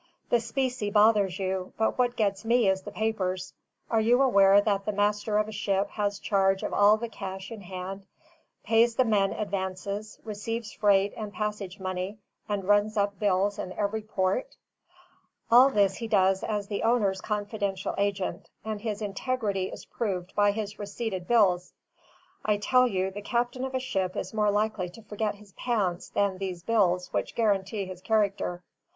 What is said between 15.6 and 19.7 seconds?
this he does as the owner's confidential agent, and his integrity